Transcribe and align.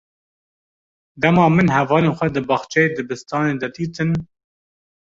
Dema 1.21 1.45
min 1.55 1.71
hevalên 1.75 2.15
xwe 2.17 2.27
di 2.35 2.41
baxçeyê 2.49 2.85
dibistanê 2.97 3.53
de 3.61 3.67
dîtin. 3.75 4.11